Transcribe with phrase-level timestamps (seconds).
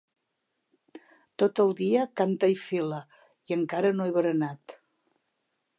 [1.43, 3.01] Tot el dia cante i file
[3.53, 4.79] i encara no he berenat.